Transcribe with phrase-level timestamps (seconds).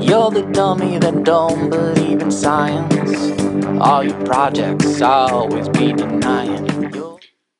[0.00, 3.32] You're the dummy that don't believe in science.
[3.80, 5.94] All your projects always be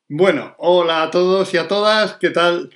[0.08, 2.70] Bueno, hola a todos y a todas, ¿qué tal?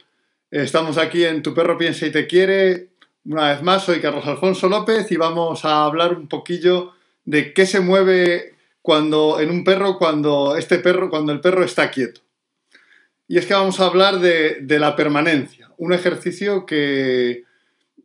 [0.50, 2.90] Estamos aquí en Tu perro piensa y te quiere.
[3.25, 6.93] Una vez más, soy Carlos Alfonso López y vamos a hablar un poquillo
[7.25, 11.91] de qué se mueve cuando en un perro cuando este perro cuando el perro está
[11.91, 12.21] quieto.
[13.27, 17.45] Y es que vamos a hablar de, de la permanencia, un ejercicio que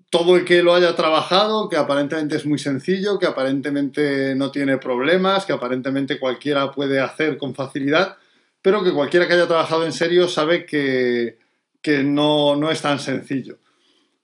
[0.09, 4.77] todo el que lo haya trabajado, que aparentemente es muy sencillo, que aparentemente no tiene
[4.77, 8.17] problemas, que aparentemente cualquiera puede hacer con facilidad,
[8.61, 11.37] pero que cualquiera que haya trabajado en serio sabe que,
[11.81, 13.57] que no, no es tan sencillo.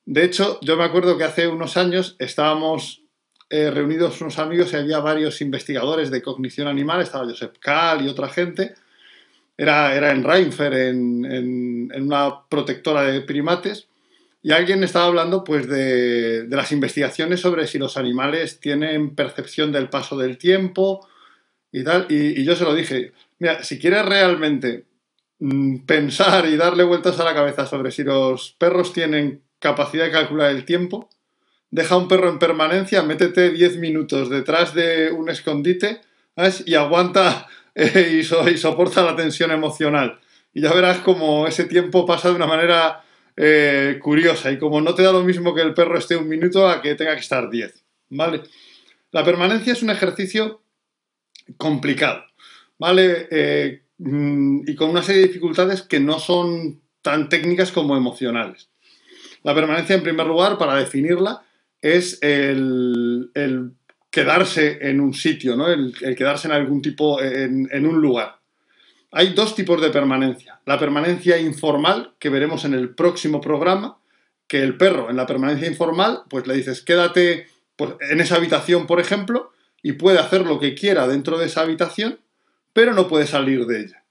[0.05, 3.03] De hecho, yo me acuerdo que hace unos años estábamos
[3.49, 8.09] eh, reunidos unos amigos y había varios investigadores de cognición animal, estaba Josep Kahl y
[8.09, 8.73] otra gente.
[9.57, 13.87] Era, era en Reinfer, en, en- una protectora de primates,
[14.41, 19.71] y alguien estaba hablando pues, de, de las investigaciones sobre si los animales tienen percepción
[19.71, 21.07] del paso del tiempo
[21.71, 22.05] y tal.
[22.09, 24.85] Y, yo se lo dije, mira, si quieres realmente
[25.39, 30.11] mm, pensar y darle vueltas a la cabeza sobre si los perros tienen capacidad de
[30.11, 31.09] calcular el tiempo,
[31.71, 36.01] deja un perro en permanencia, métete 10 minutos detrás de un escondite
[36.65, 37.47] y aguanta
[38.19, 40.19] y, so- y soporta la tensión emocional.
[40.53, 43.03] Y ya verás como ese tiempo pasa de una manera
[43.35, 46.67] eh, curiosa y como no te da lo mismo que el perro esté un minuto
[46.69, 47.83] a que tenga que estar 10.
[48.09, 48.41] ¿Vale?
[49.11, 50.61] La permanencia es un ejercicio
[51.57, 52.23] complicado,
[52.77, 53.27] ¿vale?
[53.31, 58.69] Eh, mm, y con una serie de dificultades que no son tan técnicas como emocionales.
[59.43, 61.43] La permanencia, en primer lugar, para definirla,
[61.81, 63.73] es el, el
[64.15, 65.67] quedarse en un sitio, ¿no?
[65.67, 68.39] el, quedarse en algún tipo, en, en un lugar.
[69.11, 70.61] Hay dos tipos de permanencia.
[70.65, 73.97] La permanencia informal, que veremos en el próximo programa,
[74.47, 78.87] que el perro en la permanencia informal, pues le dices, quédate pues, en esa habitación,
[78.87, 79.51] por ejemplo,
[79.83, 82.21] y puede hacer lo que quiera dentro de esa habitación,
[82.71, 84.05] pero no puede salir de ella.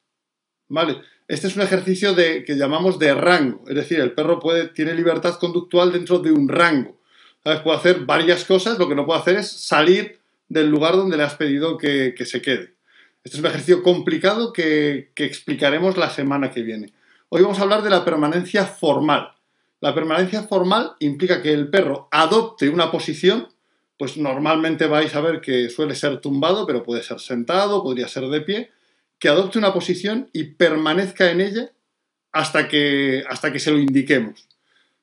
[0.69, 0.99] ¿Vale?
[1.29, 4.93] Este es un ejercicio de, que llamamos de rango, es decir, el perro puede, tiene
[4.93, 7.01] libertad conductual dentro de un rango.
[7.45, 7.61] ¿Sabes?
[7.61, 10.19] Puede hacer varias cosas, lo que no puede hacer es salir
[10.49, 12.75] del lugar donde le has pedido que, que se quede.
[13.23, 16.93] Este es un ejercicio complicado que, que explicaremos la semana que viene.
[17.29, 19.35] Hoy vamos a hablar de la permanencia formal.
[19.81, 23.49] La permanencia formal implica que el perro adopte una posición,
[23.99, 28.25] pues normalmente vais a ver que suele ser tumbado, pero puede ser sentado, podría ser
[28.29, 28.71] de pie,
[29.19, 31.71] que adopte una posición y permanezca en ella
[32.33, 34.49] hasta que, hasta que se lo indiquemos.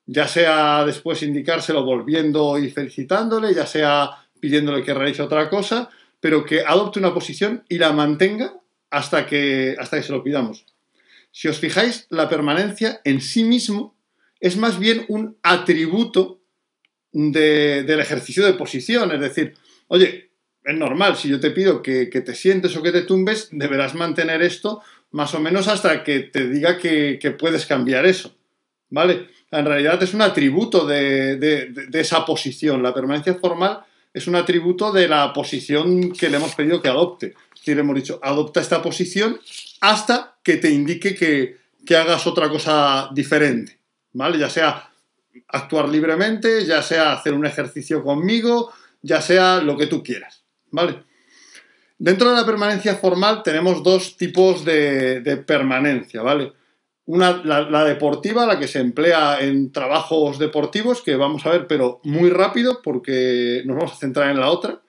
[0.06, 5.90] Ya sea después indicárselo volviendo y felicitándole, ya sea pidiéndole que realice otra cosa,
[6.20, 8.54] pero que adopte una posición y la mantenga
[8.90, 10.66] hasta que, hasta que se lo pidamos.
[11.32, 13.96] Si os fijáis, la permanencia en sí mismo
[14.40, 16.42] es más bien un atributo
[17.12, 19.12] de- del ejercicio de posición.
[19.12, 19.54] Es decir,
[19.88, 20.32] oye,
[20.64, 23.96] es normal, si yo te pido que, que te sientes o que te tumbes, deberás
[23.96, 24.82] mantener esto
[25.12, 28.36] más o menos hasta que te diga que, que puedes cambiar eso.
[28.90, 29.30] ¿Vale?
[29.52, 32.82] En realidad es un atributo de, esa posición.
[32.82, 33.82] La permanencia formal
[34.14, 37.36] es un atributo de la posición que le hemos pedido que adopte.
[37.54, 39.40] Es decir, hemos dicho, adopta esta posición
[39.82, 43.78] hasta que te indique que, que hagas otra cosa diferente.
[44.14, 44.40] ¿Vale?
[44.40, 44.90] Ya sea
[45.50, 50.44] actuar libremente, ya sea hacer un ejercicio conmigo, ya sea lo que tú quieras.
[50.72, 51.04] ¿Vale?
[51.98, 56.54] Dentro de la permanencia formal tenemos dos tipos de, de permanencia, ¿vale?
[57.06, 62.00] Una, la, deportiva, la que se emplea en trabajos deportivos, que vamos a ver, pero
[62.04, 64.82] muy rápido, porque nos vamos a centrar en la otra.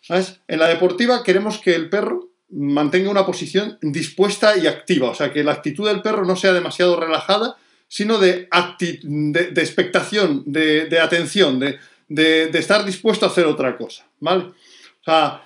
[0.00, 0.40] ¿Sabes?
[0.46, 5.32] En la deportiva queremos que el perro mantenga una posición dispuesta y activa, o sea,
[5.32, 7.56] que la actitud del perro no sea demasiado relajada,
[7.88, 8.48] sino de,
[8.78, 14.44] de, de expectación, de, de atención, de estar dispuesto a hacer otra cosa, ¿vale?
[14.44, 15.42] O sea,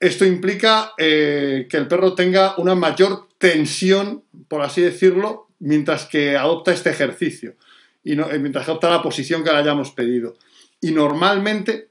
[0.00, 6.36] esto implica eh, que el perro tenga una mayor tensión, por así decirlo, mientras que
[6.36, 7.56] adopta este ejercicio
[8.02, 10.36] y eh, mientras adopta la posición que le hayamos pedido.
[10.80, 11.88] Y normalmente.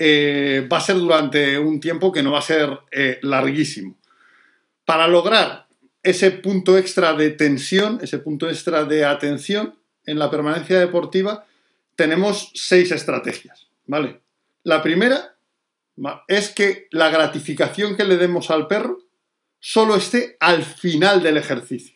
[0.00, 3.96] Eh, va a ser durante un tiempo que no va a ser eh, larguísimo.
[4.84, 5.68] Para lograr
[6.02, 11.46] ese punto extra de tensión, ese punto extra de atención en la permanencia deportiva,
[11.96, 14.20] tenemos seis estrategias, ¿vale?
[14.62, 15.36] La primera
[16.28, 18.98] es que la gratificación que le demos al perro
[19.58, 21.95] solo esté al final del ejercicio,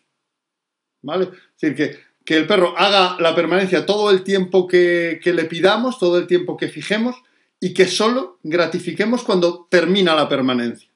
[1.02, 1.24] ¿vale?
[1.24, 5.44] Es decir, que, que el perro haga la permanencia todo el tiempo que, que le
[5.44, 7.16] pidamos, todo el tiempo que fijemos,
[7.60, 10.88] y que solo gratifiquemos cuando termina la permanencia.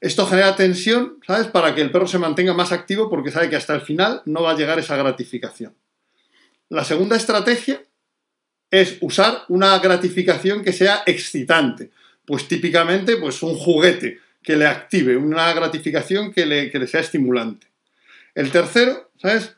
[0.00, 1.46] Esto genera tensión, ¿sabes?
[1.46, 4.42] Para que el perro se mantenga más activo porque sabe que hasta el final no
[4.42, 5.74] va a llegar esa gratificación.
[6.68, 7.82] La segunda estrategia
[8.70, 11.90] es usar una gratificación que sea excitante.
[12.26, 17.00] Pues típicamente, pues un juguete que le active, una gratificación que le, que le sea
[17.00, 17.68] estimulante.
[18.38, 19.56] El tercero, ¿sabes?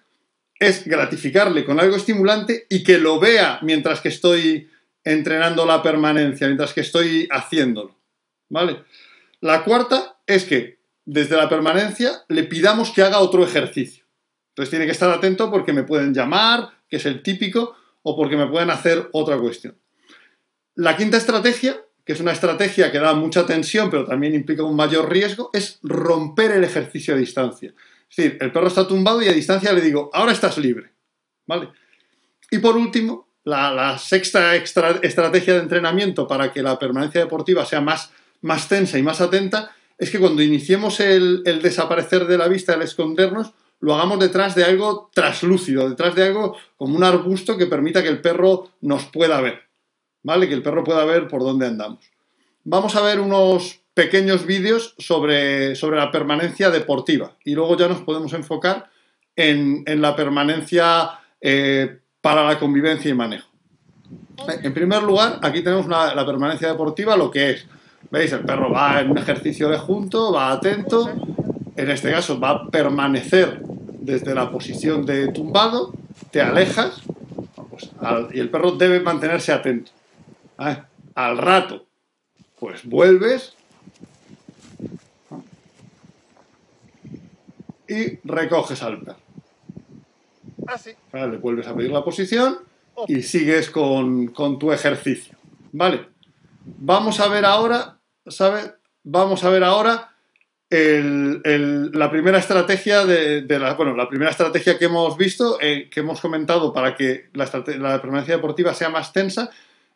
[0.59, 4.71] Es gratificarle con algo estimulante y que lo vea mientras que estoy
[5.05, 7.95] entrenando la permanencia, mientras que estoy haciéndolo.
[8.49, 8.83] ¿Vale?
[9.43, 14.07] La cuarta es que desde la permanencia le pidamos que haga otro ejercicio.
[14.53, 18.39] Entonces tiene que estar atento porque me pueden llamar, que es el típico, o porque
[18.39, 19.77] me pueden hacer otra cuestión.
[20.75, 24.75] La quinta estrategia, que es una estrategia que da mucha tensión, pero también implica un
[24.75, 27.75] mayor riesgo, es romper el ejercicio a distancia.
[28.11, 30.91] Es decir, el perro está tumbado y a distancia le digo, ahora estás libre.
[31.47, 31.69] ¿Vale?
[32.51, 38.11] Y por último, la, sexta estrategia de entrenamiento para que la permanencia deportiva sea más,
[38.69, 42.83] tensa y más atenta es que cuando iniciemos el, el desaparecer de la vista, el
[42.83, 48.03] escondernos, lo hagamos detrás de algo traslúcido, detrás de algo como un arbusto que permita
[48.03, 49.63] que el perro nos pueda ver,
[50.23, 50.49] ¿vale?
[50.49, 52.11] Que el perro pueda ver por dónde andamos.
[52.65, 58.01] Vamos a ver unos pequeños vídeos sobre, sobre la permanencia deportiva y luego ya nos
[58.01, 58.89] podemos enfocar
[59.37, 61.11] en, la permanencia
[61.41, 63.49] eh, para la convivencia y manejo.
[64.63, 67.67] En primer lugar, aquí tenemos la permanencia deportiva, lo que es,
[68.11, 68.33] ¿veis?
[68.33, 71.11] El perro va en un ejercicio de junto, va atento,
[71.77, 73.61] en este caso va a permanecer
[74.01, 75.93] desde la posición de tumbado,
[76.31, 77.03] te alejas
[77.69, 77.91] pues,
[78.33, 79.93] y el perro debe mantenerse atento.
[81.15, 81.87] Al rato,
[82.59, 83.55] pues vuelves
[87.91, 89.19] y recoges al perro.
[90.67, 90.93] Así.
[91.13, 92.59] Le vuelves a pedir la posición
[93.09, 95.37] y sigues con, con tu ejercicio.
[95.73, 96.07] ¿Vale?
[96.65, 98.73] Vamos a ver ahora, ¿sabes?
[99.03, 100.11] Vamos a ver ahora
[100.71, 106.21] la primera estrategia de, la, bueno, la primera estrategia que hemos visto, eh, que hemos
[106.21, 109.51] comentado para que la, la, permanencia deportiva sea más tensa,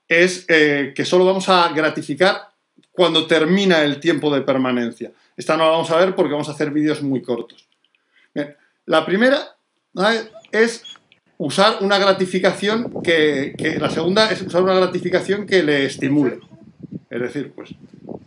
[0.09, 2.49] es eh, que solo vamos a gratificar
[2.91, 5.13] cuando termina el tiempo de permanencia.
[5.37, 7.69] Esta no la vamos a ver porque vamos a hacer vídeos muy cortos.
[8.87, 9.57] la primera
[10.53, 10.83] es
[11.39, 16.41] usar una gratificación que, que, la segunda es usar una gratificación que le estimule.
[17.11, 17.75] Es decir, pues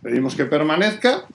[0.02, 1.26] pedimos que permanezca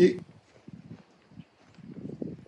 [0.00, 0.16] Y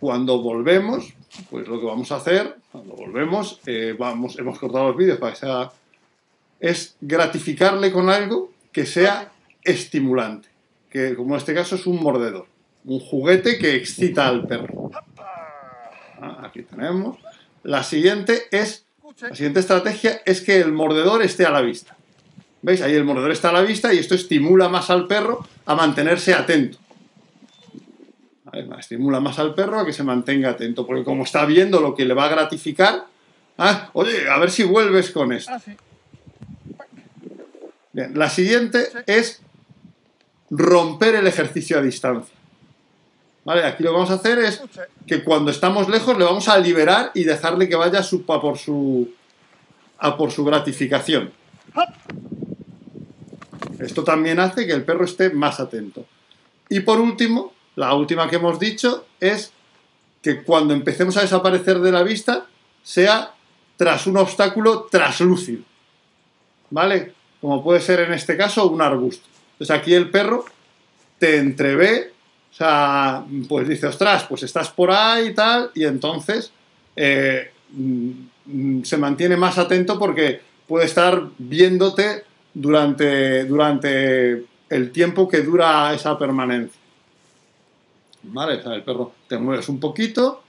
[0.00, 1.12] cuando volvemos,
[1.50, 5.34] pues lo que vamos a hacer, cuando volvemos, eh, vamos, hemos cortado los vídeos para
[5.34, 5.70] que sea,
[6.58, 9.32] es gratificarle con algo que sea
[9.62, 10.48] estimulante,
[10.92, 12.46] que como en este caso es un mordedor,
[12.84, 14.90] un juguete que excita al perro.
[16.20, 17.18] Ah, aquí tenemos.
[17.62, 18.84] La siguiente es,
[19.20, 21.96] la siguiente estrategia es que el mordedor esté a la vista.
[22.60, 22.82] ¿Veis?
[22.82, 26.34] Ahí el mordedor está a la vista y esto estimula más al perro a mantenerse
[26.34, 26.78] atento
[28.78, 32.04] estimula más al perro a que se mantenga atento, porque como está viendo lo que
[32.04, 33.06] le va a gratificar,
[33.58, 35.52] ah, oye, a ver si vuelves con esto.
[35.52, 35.60] Ah,
[37.94, 39.42] Bien, la siguiente es
[40.52, 42.34] romper el ejercicio a distancia.
[43.44, 43.64] ¿Vale?
[43.64, 44.62] Aquí lo que vamos a hacer es
[45.06, 48.58] que cuando estamos lejos le vamos a liberar y dejarle que vaya a, su, por,
[48.58, 49.10] su,
[49.98, 51.32] a por su gratificación.
[53.80, 56.04] Esto también hace que el perro esté más atento.
[56.68, 59.52] Y por último, la última que hemos dicho es
[60.20, 62.46] que cuando empecemos a desaparecer de la vista
[62.82, 63.34] sea
[63.76, 65.64] tras un obstáculo traslúcido.
[66.70, 67.14] ¿Vale?
[67.40, 69.31] Como puede ser en este caso un arbusto.
[69.52, 70.44] Entonces aquí el perro
[71.18, 72.12] te entrevé,
[72.50, 76.52] o sea, pues dice, ostras, pues estás por ahí y tal, y entonces
[76.96, 85.42] eh, mm, se mantiene más atento porque puede estar viéndote durante, durante el tiempo que
[85.42, 86.82] dura esa permanencia.
[88.22, 88.60] ¿vale?
[88.64, 90.42] el perro te mueves un poquito,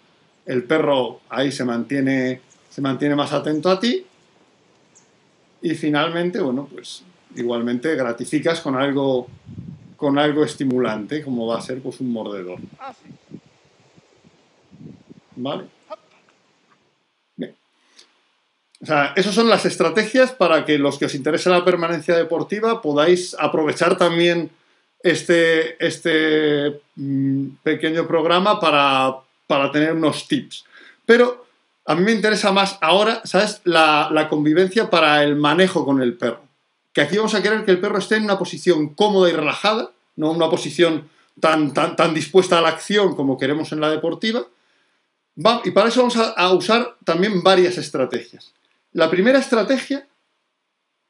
[0.45, 4.05] el perro ahí se mantiene, se mantiene más atento a ti
[5.61, 7.03] y finalmente, bueno, pues
[7.35, 9.27] igualmente gratificas con algo,
[9.95, 12.59] con algo estimulante, como va a ser pues un mordedor.
[12.79, 12.93] Ah,
[15.35, 15.63] ¿Vale?
[17.35, 17.55] Bien.
[18.81, 22.81] O sea, esas son las estrategias para que los que os interese la permanencia deportiva
[22.81, 24.51] podáis aprovechar también
[25.03, 29.21] este, este mm, pequeño programa para,
[29.71, 30.65] tener unos tips.
[31.05, 31.45] Pero
[31.85, 33.61] a mí me interesa más ahora, ¿sabes?
[33.65, 36.41] La, convivencia para el manejo con el perro.
[36.93, 39.91] Que aquí vamos a querer que el perro esté en una posición cómoda y relajada,
[40.15, 41.09] no una posición
[41.39, 44.45] tan, tan, tan dispuesta a la acción como queremos en la deportiva.
[45.63, 48.53] y para eso vamos a usar también varias estrategias.
[48.91, 50.07] La primera estrategia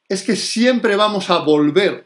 [0.08, 2.06] es que siempre vamos a volver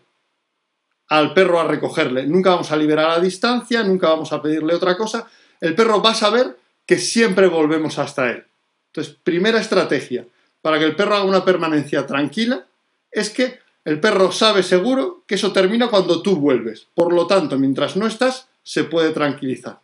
[1.10, 2.26] al perro a recogerle.
[2.26, 5.28] Nunca vamos a liberar a distancia, nunca vamos a pedirle otra cosa.
[5.62, 8.46] El perro va a saber que siempre volvemos hasta él.
[8.88, 10.26] Entonces, primera estrategia
[10.62, 12.66] para que el perro haga una permanencia tranquila
[13.12, 16.90] es que el perro sabe seguro que eso termina cuando tú vuelves.
[16.94, 19.80] Por lo tanto, mientras no estás, se puede tranquilizar.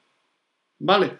[0.78, 1.18] ¿Vale?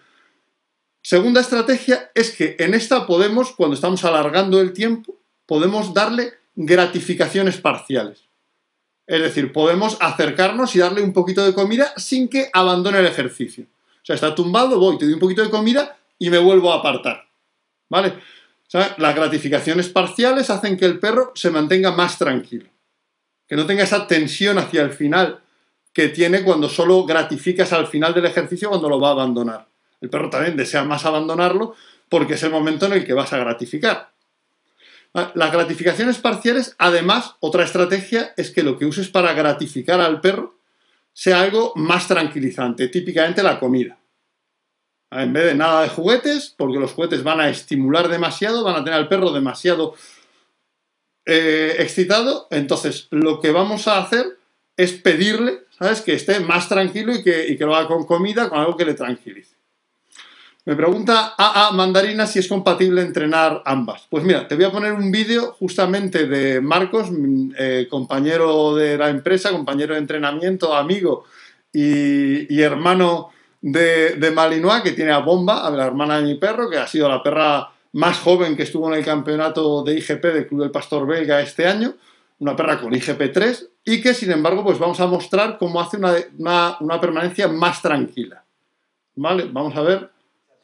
[1.00, 7.56] Segunda estrategia es que en esta podemos, cuando estamos alargando el tiempo, podemos darle gratificaciones
[7.56, 8.24] parciales.
[9.06, 13.64] Es decir, podemos acercarnos y darle un poquito de comida sin que abandone el ejercicio.
[13.64, 16.80] O sea, está tumbado, voy, te doy un poquito de comida y me vuelvo a
[16.80, 17.28] apartar.
[17.88, 18.08] ¿Vale?
[18.08, 22.73] O sea, las gratificaciones parciales hacen que el perro se mantenga más tranquilo.
[23.46, 25.40] Que no tenga esa tensión hacia el final
[25.92, 29.68] que tiene cuando solo gratificas al final del ejercicio cuando lo va a abandonar.
[30.00, 31.74] El perro también desea más abandonarlo
[32.08, 34.12] porque es el momento en el que vas a gratificar.
[35.12, 40.58] Las gratificaciones parciales, además, otra estrategia es que lo que uses para gratificar al perro
[41.12, 43.96] sea algo más tranquilizante, típicamente la comida.
[45.12, 48.82] En vez de nada de juguetes, porque los juguetes van a estimular demasiado, van a
[48.82, 49.94] tener al perro demasiado
[51.26, 54.38] eh, excitado, entonces lo que vamos a hacer
[54.76, 58.48] es pedirle, ¿sabes?, que esté más tranquilo y que, y que lo haga con comida,
[58.48, 59.54] con algo que le tranquilice.
[60.66, 64.06] Me pregunta AA Mandarina si es compatible entrenar ambas.
[64.08, 67.10] Pues mira, te voy a poner un vídeo justamente de Marcos,
[67.58, 71.24] eh, compañero de la empresa, compañero de entrenamiento, amigo
[71.70, 76.70] y, hermano de, de, Malinois, que tiene a Bomba, a la hermana de mi perro,
[76.70, 80.46] que ha sido la perra más joven que estuvo en el campeonato de IGP del
[80.46, 81.94] Club del Pastor Belga este año,
[82.38, 85.96] una perra con IGP 3, y que sin embargo pues vamos a mostrar cómo hace
[85.96, 88.44] una, una permanencia más tranquila.
[89.16, 89.48] ¿Vale?
[89.50, 90.10] Vamos a ver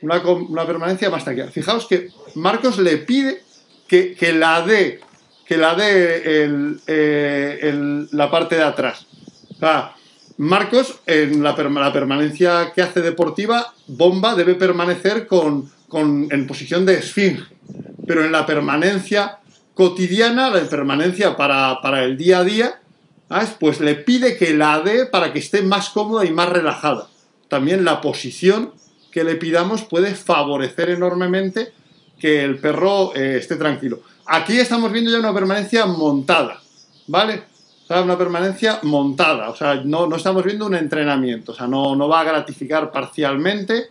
[0.03, 1.49] una, permanencia más tranquila.
[1.49, 3.43] Fijaos que Marcos le pide
[3.87, 5.01] que, la dé
[5.47, 6.23] que la dé
[6.87, 9.07] eh, la parte de atrás.
[10.39, 17.45] Marcos, en la, permanencia que hace deportiva, Bomba debe permanecer con, en posición de esfinge.
[18.07, 19.39] Pero en la permanencia
[19.75, 22.81] cotidiana, la permanencia para, para el día a día,
[23.59, 27.09] pues le pide que la dé para que esté más cómoda y más relajada.
[27.49, 28.73] También la posición
[29.11, 31.73] que le pidamos puede favorecer enormemente
[32.19, 34.01] que el perro eh, esté tranquilo.
[34.27, 36.61] Aquí estamos viendo ya una permanencia montada,
[37.07, 37.43] ¿vale?
[37.85, 41.67] O sea, una permanencia montada, o sea, no, no estamos viendo un entrenamiento, o sea,
[41.67, 43.89] no, no va a gratificar parcialmente.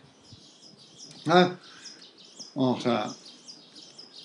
[2.62, 3.08] O sea,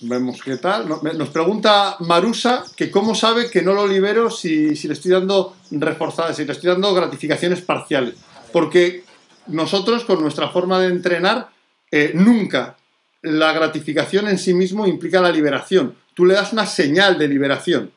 [0.01, 0.89] vemos qué tal.
[0.89, 5.55] Nos pregunta Marusa que cómo sabe que no lo libero si, si le estoy dando
[5.71, 8.17] reforzadas, si le estoy dando gratificaciones parciales.
[8.53, 9.05] Porque
[9.47, 11.51] nosotros con nuestra forma de entrenar,
[11.93, 12.77] eh, nunca
[13.23, 15.95] la gratificación en sí mismo implica la liberación.
[16.13, 17.93] Tú le das una señal de liberación.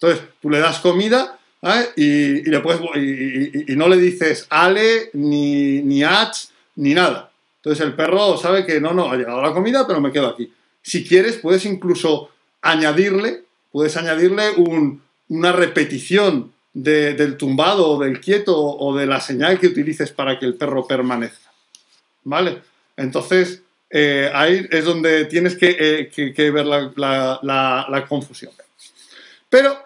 [0.00, 1.90] Entonces, tú le das comida ¿eh?
[1.94, 6.02] y, le puedes, y, no le dices ale, ni, ni
[6.76, 7.27] ni nada.
[7.58, 10.52] Entonces el perro sabe que no, no, ha llegado la comida, pero me quedo aquí.
[10.82, 12.30] Si quieres, puedes incluso
[12.62, 14.52] añadirle, puedes añadirle
[15.28, 20.46] una repetición del tumbado o del quieto o de la señal que utilices para que
[20.46, 21.50] el perro permanezca.
[22.24, 22.62] ¿Vale?
[22.96, 28.52] Entonces, eh, ahí es donde tienes que, eh, ver la, confusión.
[29.48, 29.78] Pero,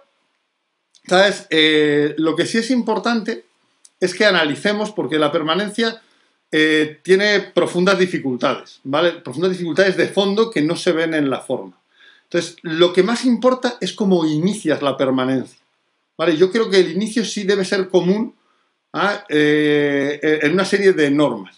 [1.07, 1.47] ¿sabes?
[1.51, 3.45] Eh, lo que sí es importante
[4.01, 6.03] es que analicemos, porque la permanencia
[7.03, 9.13] tiene profundas dificultades, ¿vale?
[9.13, 11.79] Profundas dificultades de fondo que no se ven en la forma.
[12.25, 15.63] Entonces, lo que más importa es cómo inicias la permanencia.
[16.31, 18.35] Yo creo que el inicio sí debe ser común
[18.93, 19.25] ¿ah?
[19.29, 21.57] eh, en una serie de normas.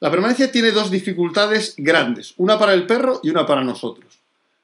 [0.00, 4.18] La permanencia tiene dos dificultades grandes, una para el perro y una para nosotros.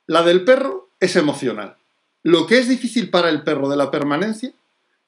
[0.06, 1.76] La del perro es emocional.
[2.22, 4.52] Lo que es difícil para el perro de la permanencia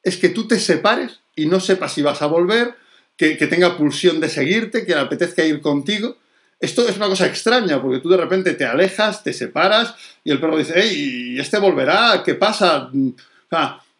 [0.02, 2.74] es que tú te separes y no sepas si vas a volver,
[3.16, 6.16] que, tenga pulsión de seguirte, que le apetezca ir contigo.
[6.58, 10.40] Esto es una cosa extraña, porque tú de repente te alejas, te separas y el
[10.40, 12.22] perro dice, ¡Ey, este volverá!
[12.24, 12.90] ¿Qué pasa?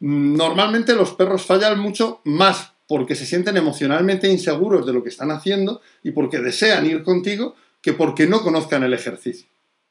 [0.01, 5.31] Normalmente los perros fallan mucho más porque se sienten emocionalmente inseguros de lo que están
[5.31, 9.47] haciendo y porque desean ir contigo que porque no conozcan el ejercicio.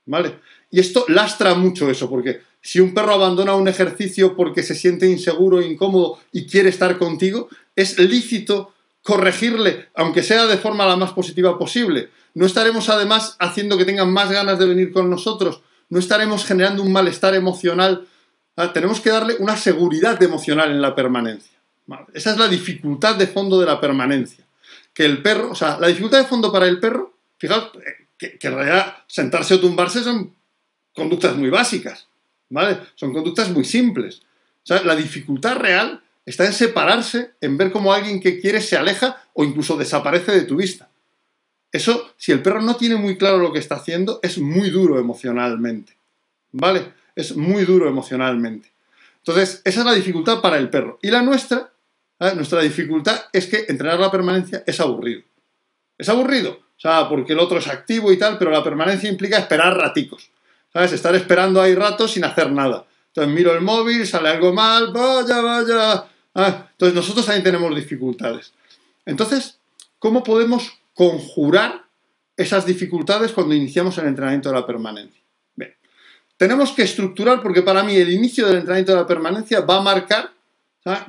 [0.06, 0.40] ¿Vale?
[0.72, 5.10] Y esto lastra mucho eso, porque si un perro abandona un ejercicio porque se siente
[5.10, 11.12] inseguro, incómodo y quiere estar contigo, es lícito corregirle, aunque sea de forma la más
[11.12, 12.10] positiva posible.
[12.34, 16.84] No estaremos además haciendo que tengan más ganas de venir con nosotros, no estaremos generando
[16.84, 18.08] un malestar emocional
[18.55, 21.58] Ah, tenemos que darle una seguridad emocional en la permanencia.
[22.13, 24.46] Esa es la dificultad de fondo de la permanencia.
[24.93, 28.38] Que el perro, o sea, la dificultad de fondo para el perro, fijaos, eh, que,
[28.39, 30.36] en realidad sentarse o tumbarse son
[30.93, 32.08] conductas muy básicas,
[32.50, 32.77] ¿vale?
[32.96, 34.22] Son conductas muy simples.
[34.63, 38.78] O sea, la dificultad real está en separarse, en ver cómo alguien que quiere se
[38.78, 40.90] aleja o incluso desaparece de tu vista.
[41.72, 45.00] Eso, si el perro no tiene muy claro lo que está haciendo, es muy duro
[45.00, 45.96] emocionalmente.
[46.51, 46.94] ¿Vale?
[47.16, 48.72] Es muy duro emocionalmente.
[49.20, 51.00] Entonces, esa es la dificultad para el perro.
[51.01, 51.72] Y la nuestra,
[52.20, 52.34] ¿eh?
[52.36, 55.22] nuestra dificultad es que entrenar la permanencia es aburrido.
[55.98, 56.51] Es aburrido.
[56.51, 60.30] O sea, porque el otro es activo y tal, pero la permanencia implica esperar raticos.
[60.74, 60.94] ¿Sabes?
[60.94, 62.86] Estar esperando ahí ratos sin hacer nada.
[63.08, 66.06] Entonces miro el móvil, sale algo mal, vaya, vaya.
[66.34, 68.54] Ah, entonces nosotros también tenemos dificultades.
[69.06, 69.60] Entonces,
[70.00, 71.86] ¿cómo podemos conjurar
[72.38, 75.22] esas dificultades cuando iniciamos el entrenamiento de la permanencia?
[75.56, 75.76] Bien,
[76.38, 79.82] tenemos que estructurar porque para mí el inicio del entrenamiento de la permanencia va a
[79.82, 80.32] marcar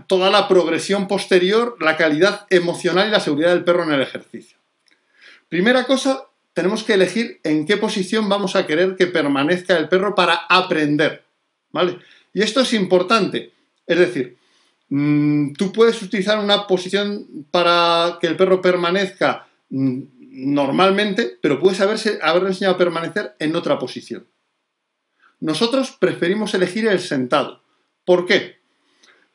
[0.07, 4.59] toda la progresión posterior, la calidad emocional y la seguridad del perro en el ejercicio.
[5.49, 10.14] Primera cosa, tenemos que elegir en qué posición vamos a querer que permanezca el perro
[10.14, 11.25] para aprender.
[11.71, 11.99] ¿Vale?
[12.35, 13.52] Y esto es importante.
[13.87, 14.37] Es decir,
[15.56, 20.00] tú puedes utilizar una posición para que el perro permanezca mm,
[20.32, 24.26] normalmente, pero puedes haberse, haberle enseñado a permanecer en otra posición.
[25.40, 27.62] Nosotros preferimos elegir el sentado.
[28.04, 28.61] ¿Por qué?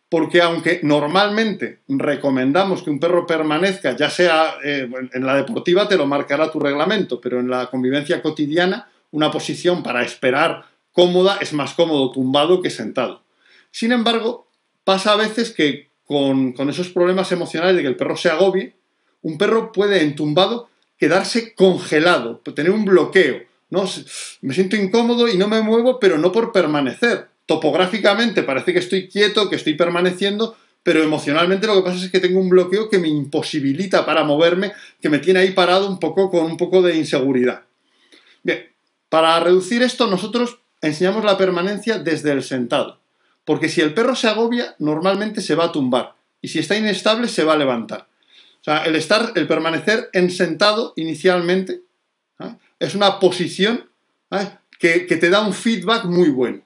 [0.09, 5.97] Porque aunque normalmente recomendamos que un perro permanezca, ya sea eh, en la deportiva te
[5.97, 11.51] lo marcará tu reglamento, pero en la convivencia cotidiana, una posición para esperar cómoda es
[11.53, 13.23] más cómodo tumbado que sentado.
[13.71, 14.46] Sin embargo,
[14.87, 18.73] pasa a veces que con, esos problemas emocionales de que el perro se agobie,
[19.21, 23.41] un perro puede entumbado quedarse congelado, tener un bloqueo.
[23.69, 23.83] ¿no?
[24.39, 27.27] Me siento incómodo y no me muevo, pero no por permanecer.
[27.45, 32.21] Topográficamente parece que estoy quieto, que estoy permaneciendo, pero emocionalmente lo que pasa es que
[32.21, 36.31] tengo un bloqueo que me imposibilita para moverme, que me tiene ahí parado un poco
[36.31, 37.63] con un poco de inseguridad.
[38.41, 38.69] Bien,
[39.09, 42.96] para reducir esto nosotros enseñamos la permanencia desde el sentado.
[43.47, 46.15] Porque si el perro se agobia, normalmente se va a tumbar.
[46.41, 48.07] Y si está inestable, se va a levantar.
[48.59, 51.83] O sea, el estar, el permanecer en sentado inicialmente
[52.41, 52.55] ¿eh?
[52.77, 53.89] es una posición
[54.31, 54.49] ¿eh?
[54.77, 56.61] que, te da un feedback muy bueno.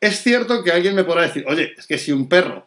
[0.00, 2.66] Es cierto que alguien me podrá decir, oye, es que si un perro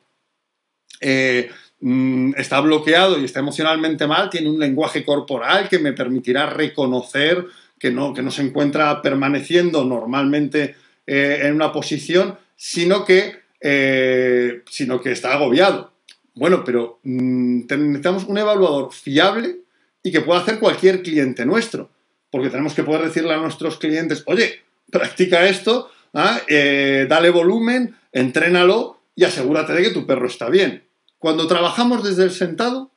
[1.02, 6.46] eh, mm, está bloqueado y está emocionalmente mal, tiene un lenguaje corporal que me permitirá
[6.46, 7.46] reconocer
[7.78, 10.76] que no, que no se encuentra permaneciendo normalmente
[11.08, 15.92] eh, en una posición, sino que, eh, sino que está agobiado.
[16.36, 19.58] Bueno, pero mm, necesitamos un evaluador fiable
[20.04, 21.90] y que pueda hacer cualquier cliente nuestro,
[22.32, 26.40] porque tenemos que poder decirle a nuestros clientes, oye, practica esto, ¿ah?
[26.48, 30.86] eh, dale volumen, entrénalo y asegúrate de que tu perro está bien.
[31.18, 32.92] Cuando trabajamos desde el sentado,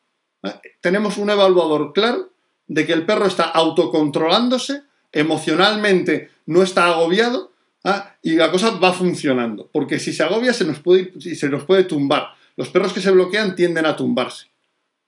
[0.81, 2.31] tenemos un evaluador claro
[2.69, 7.52] de que el perro está autocontrolándose, emocionalmente no está agobiado
[7.85, 8.17] ¿ah?
[8.23, 9.69] y la cosa va funcionando.
[9.73, 12.35] Porque si se agobia se nos, puede, se nos puede tumbar.
[12.57, 14.47] Los perros que se bloquean tienden a tumbarse.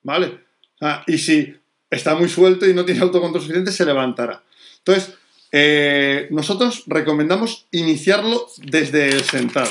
[0.03, 0.45] ¿Vale?
[0.81, 1.03] ¿Ah?
[1.07, 1.57] y si
[1.89, 4.43] está muy suelto y no tiene autocontrol suficiente, se levantará.
[4.79, 5.15] Entonces,
[5.51, 9.71] eh, nosotros recomendamos iniciarlo desde el sentado.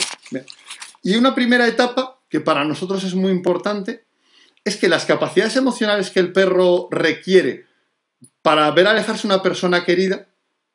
[1.03, 4.05] Y una primera etapa que para nosotros es muy importante
[4.63, 7.65] es que las capacidades emocionales que el perro requiere
[8.41, 10.27] para ver alejarse una persona querida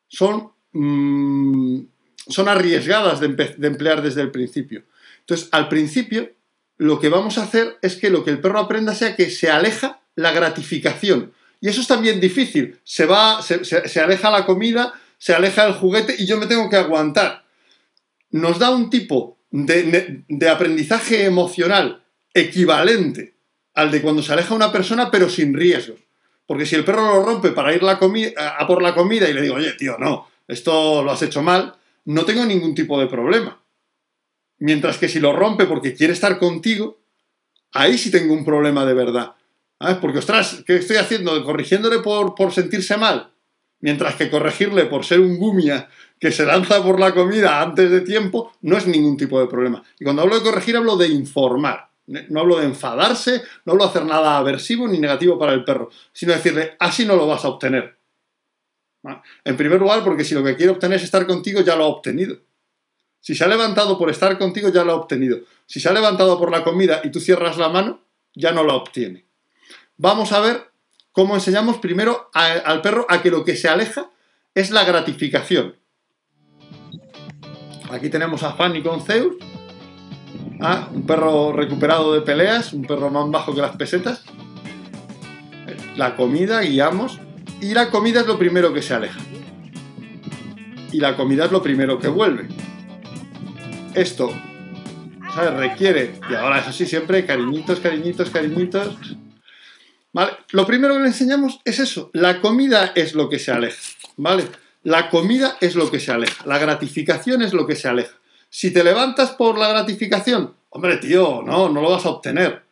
[0.07, 1.79] son, mm,
[2.27, 4.83] son arriesgadas de, emplear desde el principio.
[5.21, 6.31] Entonces, al principio,
[6.77, 9.49] lo que vamos a hacer es que lo que el perro aprenda sea que se
[9.49, 11.33] aleja la gratificación.
[11.61, 12.79] Y eso es también difícil.
[12.83, 16.77] Se va, se, aleja la comida, se aleja el juguete y yo me tengo que
[16.77, 17.45] aguantar.
[18.31, 22.03] Nos da un tipo de, aprendizaje emocional
[22.33, 23.35] equivalente
[23.73, 25.99] al de cuando se aleja una persona, pero sin riesgos.
[26.45, 29.55] Porque si el perro lo rompe para ir a por la comida y le digo,
[29.55, 31.75] oye, tío, no, esto lo has hecho mal,
[32.09, 33.63] no tengo ningún tipo de problema.
[34.57, 36.99] Mientras que si lo rompe porque quiere estar contigo,
[37.71, 39.35] ahí sí tengo un problema de verdad.
[40.01, 41.43] Porque, ostras, ¿qué estoy haciendo?
[41.43, 43.31] ¿Corrigiéndole por, por sentirse mal?
[43.79, 45.87] Mientras que corregirle por ser un gumia
[46.19, 49.83] que se lanza por la comida antes de tiempo, no es ningún tipo de problema.
[49.99, 51.91] Y cuando hablo de corregir, hablo de informar.
[52.07, 55.91] No hablo de enfadarse, no hablo de hacer nada aversivo ni negativo para el perro,
[56.11, 57.98] sino decirle, así no lo vas a obtener.
[59.43, 61.87] En primer lugar, porque si lo que quiere obtener es estar contigo, ya lo ha
[61.87, 62.37] obtenido.
[63.21, 65.39] Si se ha levantado por estar contigo, ya lo ha obtenido.
[65.65, 68.01] Si se ha levantado por la comida y tú cierras la mano,
[68.33, 69.25] ya no la obtiene.
[69.97, 70.71] Vamos a ver
[71.11, 74.09] cómo enseñamos primero al perro a que lo que se aleja
[74.53, 75.75] es la gratificación.
[77.91, 79.35] Aquí tenemos a Fanny con Zeus
[80.61, 84.23] Ah, un perro recuperado de peleas, un perro más bajo que las pesetas.
[85.95, 87.19] La comida, guiamos.
[87.61, 89.19] Y la comida es lo primero que se aleja.
[90.91, 92.47] Y la comida es lo primero que vuelve.
[93.93, 94.33] Esto
[95.33, 95.53] ¿sabes?
[95.53, 98.95] requiere, y ahora eso sí, siempre cariñitos, cariñitos, cariñitos.
[100.51, 102.09] Lo primero que le enseñamos es eso.
[102.13, 103.79] La comida es lo que se aleja.
[104.17, 104.45] ¿Vale?
[104.83, 106.45] La comida es lo que se aleja.
[106.45, 108.15] La gratificación es lo que se aleja.
[108.49, 112.63] Si te levantas por la gratificación, hombre, tío, no, no lo vas a obtener.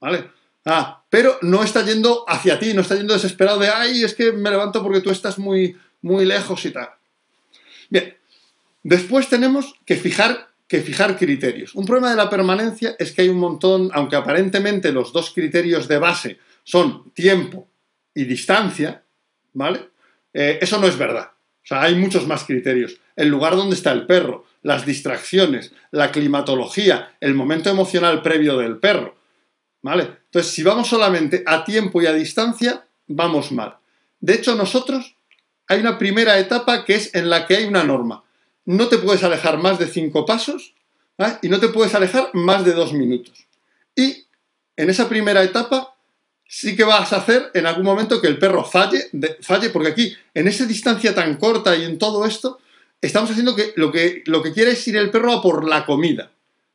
[0.00, 0.30] ¿Vale?
[0.64, 4.32] Ah, pero no está yendo hacia ti, no está yendo desesperado de, ay, es que
[4.32, 6.88] me levanto porque tú estás muy, muy lejos y tal.
[7.88, 8.16] Bien,
[8.82, 11.72] después tenemos que fijar, que fijar criterios.
[11.76, 15.86] Un problema de la permanencia es que hay un montón, aunque aparentemente los dos criterios
[15.86, 17.68] de base son tiempo
[18.12, 19.04] y distancia,
[19.52, 19.90] ¿vale?
[20.32, 21.30] Eh, eso no es verdad.
[21.62, 22.96] O sea, hay muchos más criterios.
[23.14, 28.78] El lugar donde está el perro, las distracciones, la climatología, el momento emocional previo del
[28.78, 29.22] perro.
[29.84, 30.16] ¿Vale?
[30.24, 33.76] Entonces, si vamos solamente a tiempo y a distancia, vamos mal.
[34.18, 35.14] De hecho, nosotros
[35.68, 38.24] hay una primera etapa que es en la que hay una norma.
[38.64, 40.72] No te puedes alejar más de cinco pasos
[41.42, 43.46] y no te puedes alejar más de dos minutos.
[43.94, 44.24] Y
[44.74, 45.94] en esa primera etapa
[46.48, 49.10] sí que vas a hacer en algún momento que el perro falle,
[49.42, 52.58] falle porque aquí, en esa distancia tan corta y en todo esto,
[53.02, 55.84] estamos haciendo que lo que, lo que quiere es ir el perro a por la
[55.84, 56.32] comida.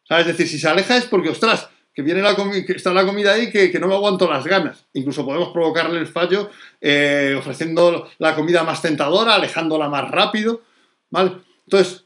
[0.08, 3.34] Es decir, si se aleja es porque, ostras, que viene la que está la comida
[3.34, 4.86] ahí que, no me aguanto las ganas.
[4.94, 10.62] Incluso podemos provocarle el fallo eh, ofreciendo la comida más tentadora, alejándola más rápido.
[11.10, 11.34] ¿vale?
[11.66, 12.06] Entonces,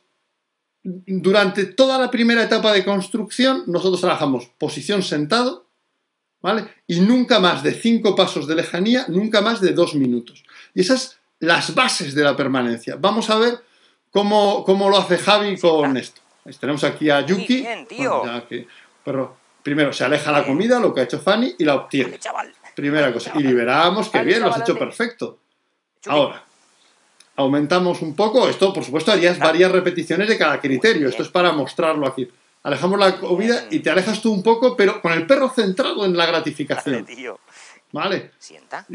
[0.82, 5.67] durante toda la primera etapa de construcción, nosotros trabajamos posición sentado,
[6.41, 6.67] ¿vale?
[6.88, 10.43] Y nunca más de cinco pasos de lejanía, nunca más de dos minutos.
[10.73, 12.95] Y esas las bases de la permanencia.
[12.99, 13.60] Vamos a ver
[14.10, 16.19] cómo, lo hace Javi con esto.
[16.60, 17.63] tenemos aquí a Yuki.
[19.06, 22.19] pero primero se aleja la comida, lo que ha hecho Fanny, y la obtiene.
[22.76, 23.32] Primera cosa.
[23.36, 25.39] Y liberamos, que bien, lo has hecho perfecto.
[26.06, 26.43] Ahora,
[27.36, 28.47] aumentamos un poco.
[28.47, 31.08] Esto, por supuesto, harías varias repeticiones de cada criterio.
[31.08, 32.30] Esto es para mostrarlo aquí.
[32.63, 36.15] Alejamos la comida y te alejas tú un poco, pero con el perro centrado en
[36.15, 37.06] la gratificación.
[37.91, 38.32] ¿Vale?
[38.39, 38.86] Sienta.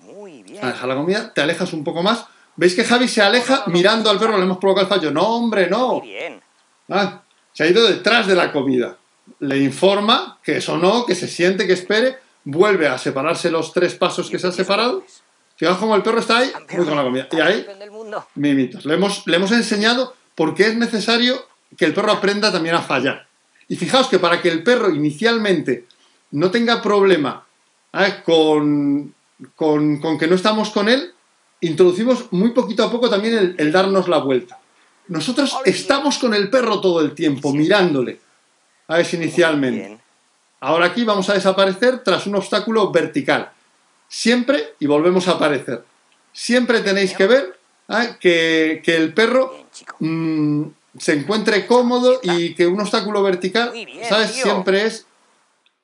[0.00, 0.64] Muy bien.
[0.64, 2.26] Aleja la comida, te alejas un poco más.
[2.54, 4.38] ¿Veis que Javi se aleja mirando al perro?
[4.38, 5.10] Le hemos provocado el fallo.
[5.10, 6.00] No, hombre, no.
[6.00, 6.40] Bien.
[6.88, 8.96] Ah, se ha ido detrás de la comida.
[9.40, 12.18] Le informa que eso no, que se siente, que espere.
[12.44, 15.04] Vuelve a separarse los tres pasos que se ha separado
[15.56, 17.28] Fijaos cómo el perro está ahí, muy con la comida.
[17.32, 17.66] Y ahí,
[18.34, 18.84] mimitos.
[18.84, 21.46] Le hemos, le hemos enseñado por qué es necesario
[21.76, 23.26] que el perro aprenda también a fallar.
[23.68, 25.86] Y fijaos que para que el perro inicialmente
[26.32, 27.46] no tenga problema
[27.94, 28.16] ¿eh?
[28.24, 29.14] con,
[29.54, 31.14] con, que no estamos con él,
[31.62, 34.58] introducimos muy poquito a poco también el, darnos la vuelta.
[35.08, 38.20] Nosotros estamos con el perro todo el tiempo, mirándole.
[38.88, 39.98] A ver, inicialmente.
[40.60, 43.52] Ahora aquí vamos a desaparecer tras un obstáculo vertical
[44.08, 45.84] siempre, y volvemos a aparecer,
[46.32, 48.16] siempre tenéis que ver ¿eh?
[48.20, 49.66] que, el perro
[50.00, 50.64] mm,
[50.98, 53.72] se encuentre cómodo y que un obstáculo vertical,
[54.08, 54.30] ¿sabes?
[54.30, 55.06] Siempre es,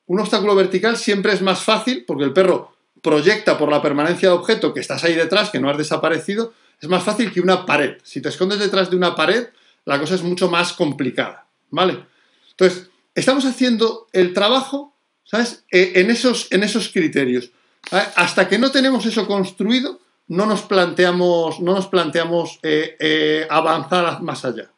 [0.07, 4.35] un obstáculo vertical siempre es más fácil porque el perro proyecta por la permanencia de
[4.35, 7.99] objeto que estás ahí detrás, que no has desaparecido, es más fácil que una pared.
[8.03, 9.49] Si te escondes detrás de una pared,
[9.85, 12.05] la cosa es mucho más complicada, ¿vale?
[12.51, 15.65] Entonces, estamos haciendo el trabajo, ¿sabes?
[15.71, 17.51] E, en esos, en esos criterios.
[17.91, 24.23] Hasta que no tenemos eso construido, no nos planteamos, no nos planteamos eh, eh, avanzar
[24.23, 24.71] más allá.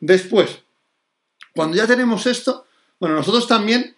[0.00, 0.60] Después,
[1.54, 2.66] cuando ya tenemos esto,
[2.98, 3.94] bueno, nosotros también,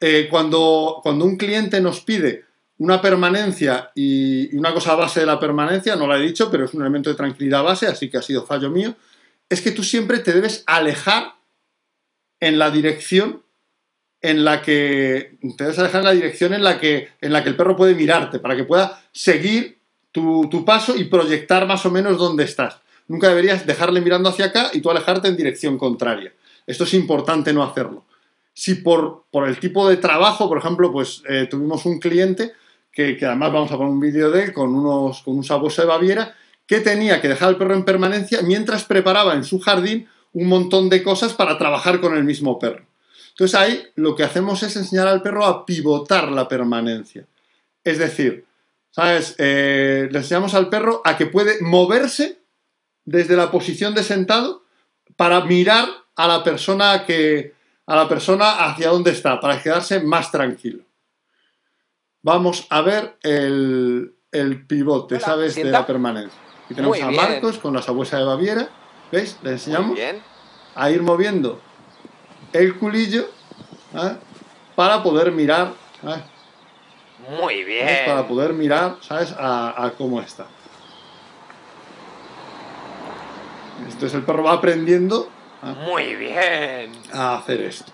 [0.00, 2.44] eh, cuando, cuando un cliente nos pide
[2.78, 6.74] una permanencia y, una cosa base de la permanencia, no la he dicho, pero es
[6.74, 8.94] un elemento de tranquilidad base, así que ha sido fallo mío,
[9.48, 11.34] es que tú siempre te debes alejar
[12.40, 13.42] en la dirección
[14.22, 17.76] en la que te en la dirección en la que, en la que el perro
[17.76, 19.78] puede mirarte, para que pueda seguir
[20.12, 22.80] tu, paso y proyectar más o menos dónde estás.
[23.08, 26.32] Nunca deberías dejarle mirando hacia acá y tú alejarte en dirección contraria.
[26.66, 28.04] Esto es importante no hacerlo.
[28.52, 32.52] Si por, por el tipo de trabajo, por ejemplo, pues eh, tuvimos un cliente
[32.92, 35.88] que, además vamos a poner un vídeo de él con, unos, con un sabueso de
[35.88, 36.34] Baviera,
[36.66, 40.88] que tenía que dejar al perro en permanencia mientras preparaba en su jardín un montón
[40.88, 42.84] de cosas para trabajar con el mismo perro.
[43.30, 47.26] Entonces ahí lo que hacemos es enseñar al perro a pivotar la permanencia.
[47.84, 48.44] Es decir,
[48.90, 49.34] ¿sabes?
[49.38, 52.38] Eh, le enseñamos al perro a que puede moverse
[53.04, 54.62] desde la posición de sentado
[55.16, 57.54] para mirar a la persona que
[57.86, 60.84] a la persona hacia dónde está, para quedarse más tranquilo.
[62.22, 64.14] Vamos a ver el,
[64.68, 65.56] pivote, ¿sabes?
[65.56, 66.38] De la permanencia.
[66.66, 68.68] Aquí tenemos a Marcos con la sabuesa de Baviera.
[69.10, 69.36] ¿Veis?
[69.42, 69.98] Le enseñamos
[70.74, 71.60] a ir moviendo
[72.52, 73.28] el culillo
[73.94, 74.16] ¿eh?
[74.74, 75.72] para poder mirar.
[76.04, 76.22] ¿eh?
[77.40, 78.06] Muy bien.
[78.06, 79.34] Para poder mirar, ¿sabes?
[79.36, 80.46] A, cómo está.
[83.84, 85.28] Entonces el perro va aprendiendo.
[85.62, 85.74] ¿eh?
[85.84, 86.92] Muy bien.
[87.12, 87.92] A hacer esto.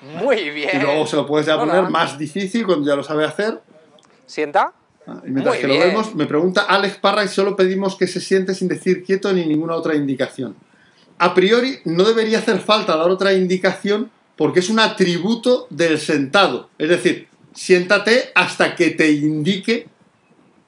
[0.00, 0.70] Muy bien.
[0.74, 1.72] Y luego se lo puedes ya Hola.
[1.72, 3.62] poner más difícil cuando ya lo sabe hacer.
[4.26, 4.72] ¿Sienta?
[5.06, 8.20] Y mientras Muy que lo vemos, me pregunta Alex Parra y solo pedimos que se
[8.20, 10.56] siente sin decir quieto ni ninguna otra indicación.
[11.18, 16.70] A priori no debería hacer falta dar otra indicación porque es un atributo del sentado.
[16.78, 19.86] Es decir, siéntate hasta que te indique,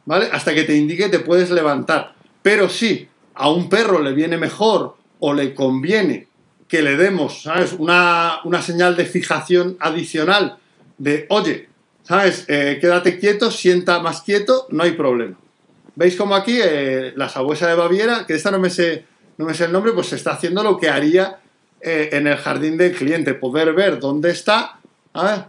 [0.05, 0.29] ¿vale?
[0.31, 2.15] Hasta que te indique te puedes levantar.
[2.43, 6.29] Pero si a un perro le viene mejor o le conviene
[6.69, 7.73] que le demos, ¿sabes?
[7.73, 10.59] Una, una señal de fijación adicional
[10.99, 11.69] de, oye,
[12.07, 12.45] ¿sabes?
[12.49, 15.37] Eh, quédate quieto, sienta más quieto, no hay problema.
[15.95, 19.05] ¿Veis como aquí eh, la sabuesa de Baviera, que esta no me, sé,
[19.39, 21.41] no me sé el nombre, pues se está haciendo lo que haría
[21.81, 24.79] eh, en el jardín del cliente, poder ver dónde está,
[25.13, 25.45] ¿sabes?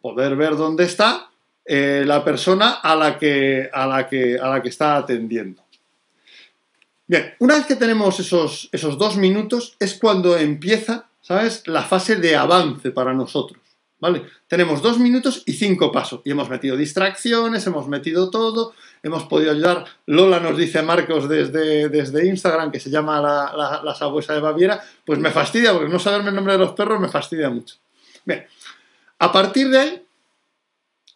[0.00, 1.26] poder ver dónde está
[1.66, 5.62] la persona a la, que, a, la que, a la que está atendiendo.
[7.06, 11.62] Bien, una vez que tenemos esos, esos dos minutos es cuando empieza, ¿sabes?
[11.68, 13.59] La fase de avance para nosotros,
[14.48, 16.22] Tenemos dos minutos y cinco pasos.
[16.24, 19.84] Y hemos metido distracciones, hemos metido todo, hemos podido ayudar.
[20.06, 24.40] Lola nos dice Marcos desde, desde Instagram, que se llama la, la, la sabuesa de
[24.40, 27.76] Baviera, pues me fastidia, porque no saberme el nombre de los perros me fastidia mucho.
[28.24, 28.46] Bien,
[29.18, 30.02] a partir de ahí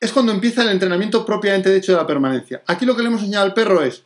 [0.01, 2.63] es cuando empieza el entrenamiento propiamente dicho de la permanencia.
[2.67, 4.05] Aquí lo que le hemos enseñado al perro es,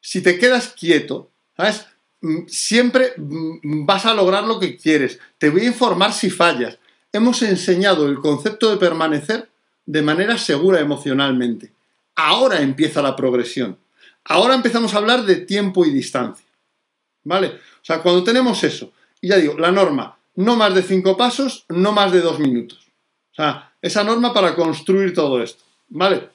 [0.00, 1.86] si te quedas quieto, ¿sabes?
[2.20, 5.20] Mm, Siempre mm, vas a lograr lo que quieres.
[5.38, 6.78] Te voy a informar si fallas.
[7.16, 9.48] Hemos enseñado el concepto de permanecer
[9.86, 11.72] de manera segura emocionalmente.
[12.14, 13.78] Ahora empieza la progresión.
[14.22, 16.44] Ahora empezamos a hablar de tiempo y distancia.
[17.24, 17.46] ¿Vale?
[17.46, 21.64] O sea, cuando tenemos eso, y ya digo, la norma, no más de cinco pasos,
[21.70, 22.86] no más de dos minutos.
[23.32, 25.64] O sea, esa norma para construir todo esto.
[25.88, 26.28] ¿Vale?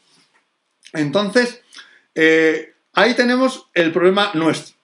[0.93, 1.61] Entonces,
[2.15, 4.75] eh, ahí tenemos el problema nuestro.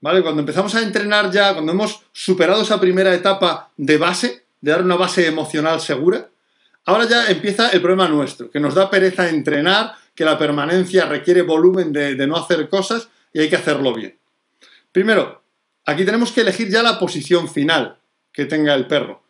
[0.00, 0.20] ¿Vale?
[0.20, 4.82] Cuando empezamos a entrenar ya, cuando hemos superado esa primera etapa de base, de dar
[4.82, 6.30] una base emocional segura,
[6.86, 11.42] ahora ya empieza el problema nuestro, que nos da pereza entrenar, que la permanencia requiere
[11.42, 14.18] volumen de, no hacer cosas y hay que hacerlo bien.
[14.90, 15.42] Primero,
[15.84, 17.98] aquí tenemos que elegir ya la posición final
[18.32, 19.22] que tenga el perro.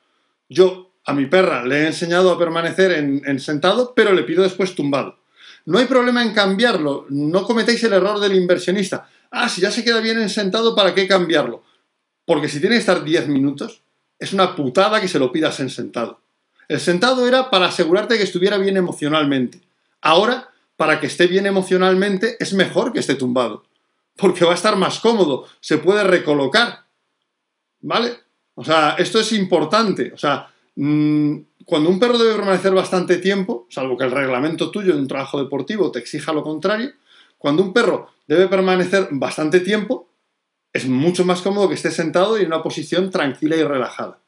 [0.49, 4.45] Yo a mi perra le he enseñado a permanecer en, en sentado, pero le pido
[4.45, 5.19] después tumbado.
[5.67, 7.07] No hay problema en cambiarlo.
[7.09, 9.09] No cometéis el error del inversionista.
[9.33, 11.65] Ah, si ya se queda bien en sentado, ¿para qué cambiarlo?
[12.25, 13.84] Porque si tiene que estar 10 minutos,
[14.25, 16.21] es una putada que se lo pidas en sentado.
[16.69, 19.61] El sentado era para asegurarte que estuviera bien emocionalmente.
[20.01, 23.65] Ahora, para que esté bien emocionalmente, es mejor que esté tumbado.
[24.17, 26.85] Porque va a estar más cómodo, se puede recolocar.
[27.81, 28.19] ¿Vale?
[28.55, 30.13] O sea, esto es importante.
[30.15, 34.95] O sea, mmm, cuando un perro debe permanecer bastante tiempo, salvo que el reglamento tuyo
[34.95, 36.93] de un trabajo deportivo te exija lo contrario,
[37.39, 40.09] cuando un perro debe permanecer bastante tiempo,
[40.75, 44.19] es mucho más cómodo que esté sentado y en una posición tranquila y relajada.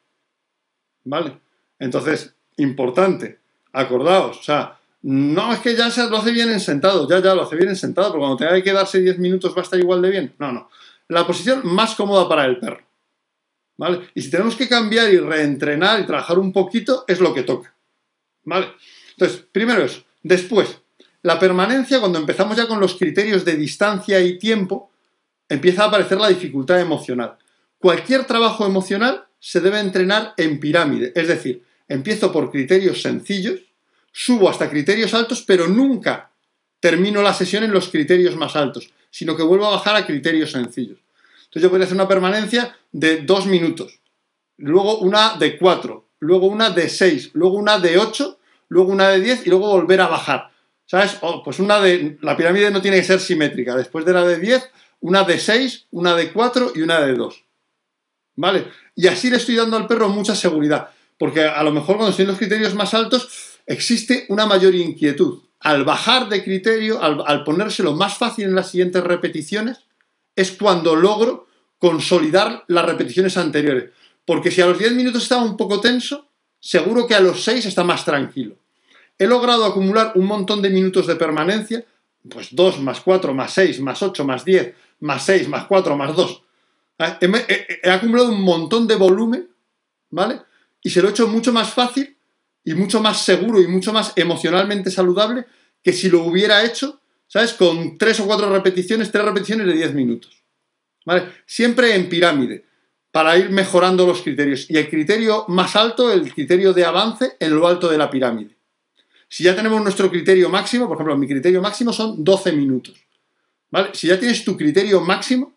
[1.04, 1.40] ¿Vale?
[1.80, 3.40] Entonces, importante,
[3.72, 7.34] acordaos, o sea, no es que ya se lo hace bien en sentado, ya, ya
[7.34, 9.78] lo hace bien en sentado, pero cuando tenga que quedarse 10 minutos va a estar
[9.78, 10.34] igual de bien.
[10.38, 10.70] No, no.
[11.08, 12.82] La posición más cómoda para el perro.
[13.76, 14.08] ¿Vale?
[14.14, 17.74] Y si tenemos que cambiar y reentrenar y trabajar un poquito, es lo que toca.
[18.44, 18.72] ¿Vale?
[19.10, 20.02] Entonces, primero eso.
[20.22, 20.80] Después,
[21.22, 24.90] la permanencia, cuando empezamos ya con los criterios de distancia y tiempo,
[25.48, 27.36] empieza a aparecer la dificultad emocional.
[27.78, 33.60] Cualquier trabajo emocional se debe entrenar en pirámide, es decir, empiezo por criterios sencillos,
[34.12, 36.30] subo hasta criterios altos, pero nunca
[36.80, 40.52] termino la sesión en los criterios más altos, sino que vuelvo a bajar a criterios
[40.52, 40.98] sencillos.
[41.44, 44.00] Entonces yo podría hacer una permanencia de dos minutos,
[44.56, 49.20] luego una de cuatro, luego una de seis, luego una de ocho, luego una de
[49.20, 50.50] diez y luego volver a bajar.
[50.86, 51.18] ¿Sabes?
[51.20, 52.16] Oh, pues una de.
[52.20, 53.76] La pirámide no tiene que ser simétrica.
[53.76, 57.44] Después de la de 10, una de 6, una de 4 y una de 2.
[58.36, 58.66] ¿Vale?
[58.94, 60.90] Y así le estoy dando al perro mucha seguridad.
[61.18, 65.42] Porque a lo mejor cuando estoy en los criterios más altos, existe una mayor inquietud.
[65.60, 69.78] Al bajar de criterio, al, al ponérselo más fácil en las siguientes repeticiones,
[70.34, 71.46] es cuando logro
[71.78, 73.90] consolidar las repeticiones anteriores.
[74.24, 76.28] Porque si a los 10 minutos estaba un poco tenso,
[76.60, 78.56] seguro que a los 6 está más tranquilo.
[79.18, 81.84] He logrado acumular un montón de minutos de permanencia,
[82.28, 86.14] pues 2 más 4 más 6 más 8 más 10 más 6 más 4 más
[86.14, 86.42] 2.
[86.98, 89.48] He, acumulado un montón de volumen,
[90.10, 90.40] ¿vale?
[90.82, 92.16] Y se lo he hecho mucho más fácil
[92.64, 95.46] y mucho más seguro y mucho más emocionalmente saludable
[95.82, 97.52] que si lo hubiera hecho, ¿sabes?
[97.52, 100.42] Con 3 o 4 repeticiones, 3 repeticiones de 10 minutos.
[101.04, 101.28] ¿Vale?
[101.46, 102.64] Siempre en pirámide,
[103.12, 104.68] para ir mejorando los criterios.
[104.68, 108.56] Y el criterio más alto, el criterio de avance, en lo alto de la pirámide.
[109.28, 113.05] Si ya tenemos nuestro criterio máximo, por ejemplo, mi criterio máximo son 12 minutos.
[113.70, 113.90] ¿Vale?
[113.94, 115.54] Si ya tienes tu criterio máximo,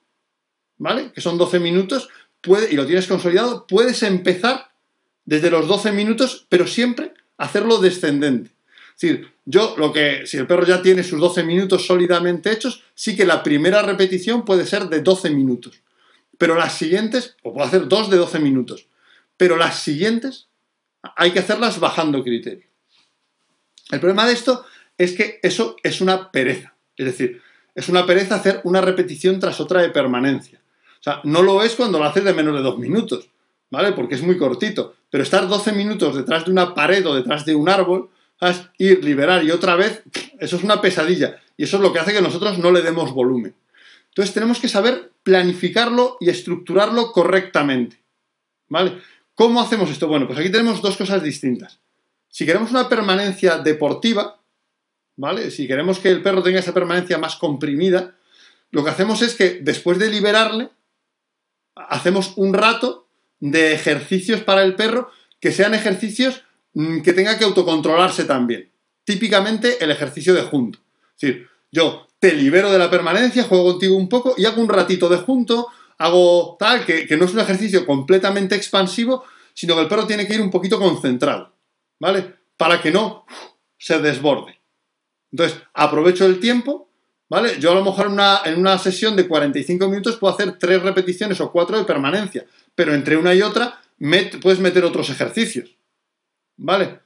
[0.78, 1.12] ¿vale?
[1.12, 2.10] Que son 12 minutos,
[2.69, 4.72] y lo tienes consolidado, puedes empezar
[5.26, 8.52] desde los 12 minutos, pero siempre hacerlo descendente.
[8.95, 12.84] Es decir, yo lo que, si el perro ya tiene sus 12 minutos sólidamente hechos,
[12.95, 15.82] sí que la primera repetición puede ser de 12 minutos.
[16.38, 18.88] Pero las siguientes, o puedo hacer dos de 12 minutos.
[19.38, 20.48] Pero las siguientes
[21.15, 22.65] hay que hacerlas bajando criterio.
[23.91, 24.65] El problema de esto
[24.98, 26.76] es que eso es una pereza.
[26.98, 27.41] Es decir,
[27.80, 30.60] es una pereza hacer una repetición tras otra de permanencia.
[31.00, 33.30] O sea, no lo es cuando lo haces de menos de dos minutos,
[33.70, 33.94] ¿vale?
[33.94, 34.96] Porque es muy cortito.
[35.10, 38.63] Pero estar 12 minutos detrás de una pared o detrás de un árbol, ¿sabes?
[38.78, 40.04] ir, liberar y otra vez,
[40.39, 41.39] eso es una pesadilla.
[41.56, 43.56] Y eso es lo que hace que nosotros no le demos volumen.
[44.10, 48.02] Entonces tenemos que saber planificarlo y estructurarlo correctamente.
[48.68, 48.98] ¿Vale?
[49.36, 50.10] ¿Cómo hacemos esto?
[50.10, 51.80] Bueno, pues aquí tenemos dos cosas distintas.
[52.28, 54.38] Si queremos una permanencia deportiva,
[55.20, 55.52] ¿vale?
[55.52, 58.16] Si queremos que el perro tenga esa permanencia más comprimida,
[58.72, 60.70] lo que hacemos es que después de liberarle,
[61.76, 63.10] hacemos un rato
[63.42, 68.72] de ejercicios para el perro que sean ejercicios mm, que tenga que autocontrolarse también.
[69.04, 70.80] Típicamente el ejercicio de junto.
[71.16, 74.70] Es decir, yo te libero de la permanencia, juego contigo un poco y hago un
[74.70, 79.82] ratito de junto, hago tal, que, que no es un ejercicio completamente expansivo, sino que
[79.82, 81.54] el perro tiene que ir un poquito concentrado,
[82.00, 82.36] ¿vale?
[82.56, 83.26] Para que no
[83.78, 84.59] se desborde.
[85.32, 86.89] Entonces, aprovecho el tiempo,
[87.30, 87.60] ¿vale?
[87.60, 90.82] Yo a lo mejor en una, en una sesión de 45 minutos puedo hacer tres
[90.82, 93.80] repeticiones o cuatro de permanencia, pero entre una y otra
[94.42, 95.76] puedes meter otros ejercicios,
[96.58, 97.00] ¿vale?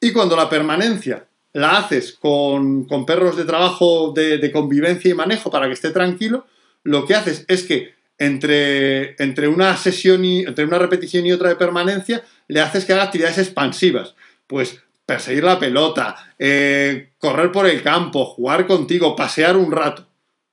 [0.00, 5.50] Y cuando la permanencia la haces con, perros de trabajo de, de, convivencia y manejo
[5.50, 6.46] para que esté tranquilo,
[6.82, 11.48] lo que haces es que entre, entre una sesión y entre una repetición y otra
[11.48, 14.14] de permanencia, le haces que haga actividades expansivas.
[14.46, 20.06] Pues perseguir la pelota, eh, correr por el campo, jugar contigo, pasear un rato.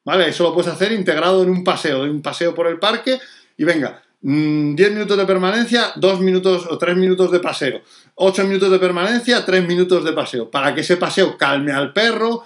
[0.03, 0.29] ¿Vale?
[0.29, 3.19] Eso lo puedes hacer integrado en un paseo, en un paseo por el parque
[3.55, 7.81] y venga, 10 mm, minutos de permanencia, 2 minutos o 3 minutos de paseo.
[8.15, 10.49] 8 minutos de permanencia, 3 minutos de paseo.
[10.49, 12.43] Para que ese paseo calme al perro,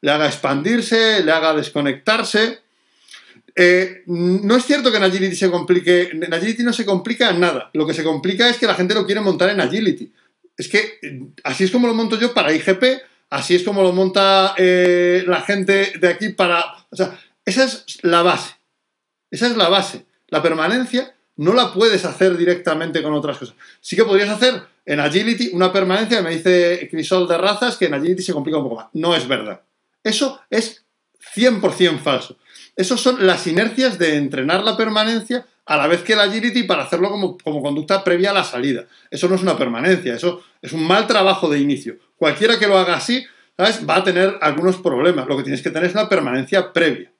[0.00, 2.60] le haga expandirse, le haga desconectarse.
[3.54, 6.10] Eh, no es cierto que en Agility se complique.
[6.12, 7.70] En Agility no se complica nada.
[7.74, 10.12] Lo que se complica es que la gente lo quiere montar en Agility
[10.58, 10.98] es que
[11.44, 12.82] así es como lo monto yo para IGP,
[13.30, 16.64] así es como lo monta eh, la gente de aquí para...
[16.90, 18.56] O sea, esa es la base.
[19.30, 20.04] Esa es la base.
[20.26, 23.54] La permanencia no la puedes hacer directamente con otras cosas.
[23.80, 27.94] Sí que podrías hacer en Agility una permanencia, me dice Crisol de Razas, que en
[27.94, 28.86] Agility se complica un poco más.
[28.94, 29.62] No es verdad.
[30.02, 30.84] Eso es
[31.36, 32.36] 100% falso.
[32.74, 36.84] Esas son las inercias de entrenar la permanencia a la vez que el agility para
[36.84, 38.86] hacerlo como, conducta previa a la salida.
[39.10, 41.98] Eso no es una permanencia, eso es un mal trabajo de inicio.
[42.16, 43.86] Cualquiera que lo haga así, ¿sabes?
[43.86, 45.28] Va a tener algunos problemas.
[45.28, 47.12] Lo que tienes que tener es una permanencia previa.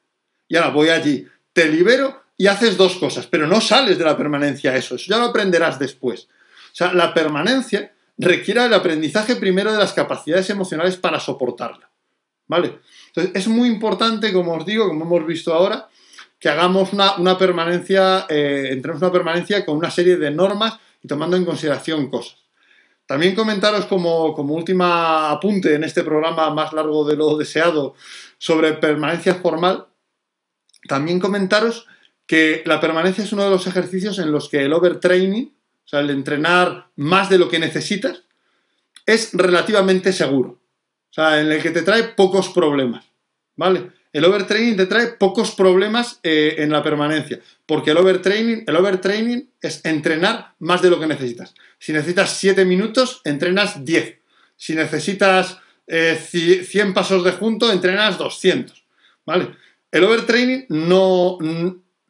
[0.49, 4.17] Y ahora voy allí, te libero y haces dos cosas, pero no sales de la
[4.17, 6.29] permanencia eso, eso ya lo aprenderás después.
[6.73, 11.91] O sea, la permanencia requiere el aprendizaje primero de las capacidades emocionales para soportarla.
[12.47, 12.79] ¿Vale?
[13.09, 15.89] Entonces, es muy importante, como os digo, como hemos visto ahora,
[16.38, 21.37] que hagamos una, permanencia, eh, entremos una permanencia con una serie de normas y tomando
[21.37, 22.37] en consideración cosas.
[23.07, 27.94] También comentaros como, como última apunte en este programa más largo de lo deseado
[28.37, 29.87] sobre permanencia formal,
[30.87, 31.87] también comentaros
[32.27, 36.01] que la permanencia es uno de los ejercicios en los que el overtraining, o sea,
[36.01, 38.24] el entrenar más de lo que necesitas,
[39.07, 40.61] es relativamente seguro.
[41.11, 43.07] O sea, en el que te trae pocos problemas.
[43.57, 43.90] ¿Vale?
[44.12, 49.51] El overtraining te trae pocos problemas eh, en la permanencia, porque el overtraining, el overtraining
[49.61, 51.55] es entrenar más de lo que necesitas.
[51.79, 54.18] Si necesitas 7 minutos, entrenas 10.
[54.57, 58.85] Si necesitas 100 eh, pasos de junto, entrenas 200.
[59.27, 59.51] ¿Vale?
[59.90, 61.38] El overtraining no,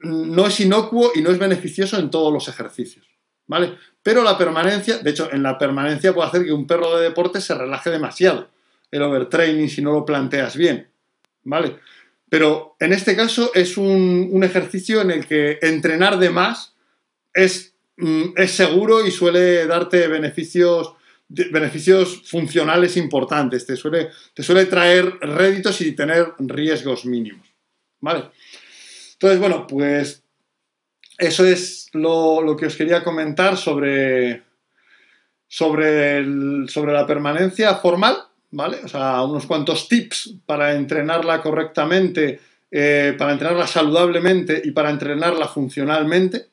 [0.00, 3.06] no es inocuo y no es beneficioso en todos los ejercicios.
[3.46, 3.76] ¿Vale?
[4.02, 7.40] Pero la permanencia, de hecho, en la permanencia puede hacer que un perro de deporte
[7.40, 8.48] se relaje demasiado.
[8.90, 10.88] El overtraining, si no lo planteas bien.
[11.48, 11.76] ¿Vale?
[12.28, 16.74] Pero en este caso es un, ejercicio en el que entrenar de más
[17.32, 20.94] es, mm, es seguro y suele darte beneficios,
[21.28, 23.66] beneficios funcionales importantes.
[23.66, 27.48] Te suele, te suele traer réditos y tener riesgos mínimos.
[28.00, 28.24] ¿Vale?
[29.14, 30.22] Entonces, bueno, pues
[31.16, 34.42] eso es lo, que os quería comentar sobre,
[35.48, 38.27] sobre, sobre la permanencia formal.
[38.50, 38.78] ¿Vale?
[38.84, 42.40] O sea, unos cuantos tips para entrenarla correctamente,
[42.70, 46.46] eh, para entrenarla saludablemente y para entrenarla funcionalmente.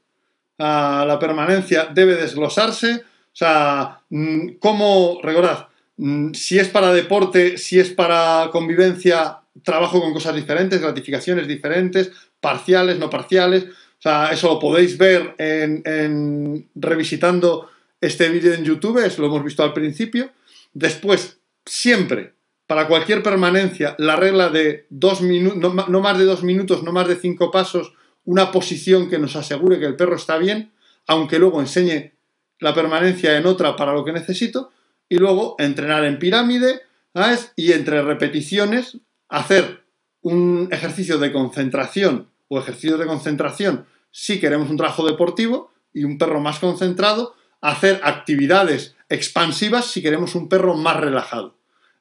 [0.57, 2.95] Ah, la permanencia debe desglosarse.
[2.95, 5.67] O sea, mm, ¿cómo, recordad,
[5.97, 12.11] mm, si es para deporte, si es para convivencia, trabajo con cosas diferentes, gratificaciones diferentes,
[12.39, 13.65] parciales, no parciales.
[13.65, 17.69] O sea, eso lo podéis ver en, revisitando
[17.99, 20.29] este vídeo en YouTube, es, lo hemos visto al principio.
[20.73, 21.34] Después,
[21.65, 22.33] siempre,
[22.67, 27.07] para cualquier permanencia, la regla de dos no, no más de dos minutos, no más
[27.07, 27.93] de cinco pasos,
[28.23, 30.71] una posición que nos asegure que el perro está bien,
[31.07, 32.13] aunque luego enseñe
[32.59, 34.71] la permanencia en otra para lo que necesito,
[35.07, 36.81] y luego entrenar en pirámide,
[37.13, 37.51] ¿sabes?
[37.55, 38.97] Y entre repeticiones,
[39.29, 39.83] hacer
[40.21, 46.17] un ejercicio de concentración o ejercicio de concentración si queremos un trabajo deportivo y un
[46.17, 51.55] perro más concentrado, hacer actividades expansivas si queremos un perro más relajado.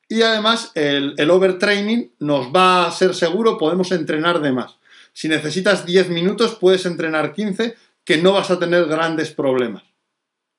[0.09, 4.77] Y además el, overtraining nos va a ser seguro, podemos entrenar de más.
[5.13, 9.85] Si necesitas 10 minutos, puedes entrenar 15, que no vas a tener grandes problemas.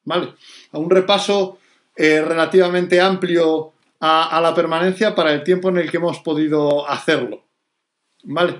[0.03, 0.33] ¿Vale?
[0.71, 1.59] A un repaso
[1.95, 6.87] eh, relativamente amplio a, a, la permanencia para el tiempo en el que hemos podido
[6.87, 7.43] hacerlo.
[8.23, 8.59] ¿Vale?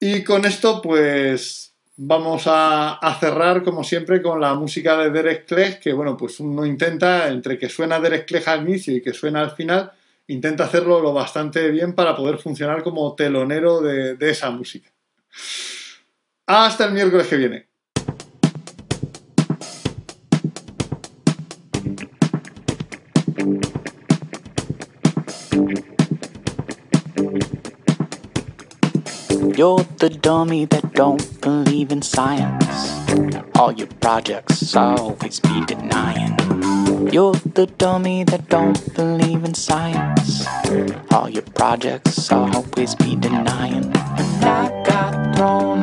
[0.00, 1.67] Y con esto, pues
[1.98, 6.64] vamos a, cerrar, como siempre, con la música de Derek Clegg, que bueno, pues uno
[6.64, 9.92] intenta, entre que suena Derek Clegg al inicio y que suena al final,
[10.28, 14.90] intenta hacerlo lo bastante bien para poder funcionar como telonero de esa música.
[16.46, 17.68] Hasta el miércoles que viene.
[29.58, 32.94] You're the dummy that don't believe in science.
[33.56, 36.38] All your projects always be denying.
[37.12, 40.46] You're the dummy that don't believe in science.
[41.10, 43.90] All your projects always be denying.
[43.90, 45.82] When I got thrown